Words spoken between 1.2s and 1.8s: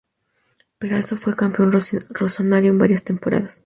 Campeón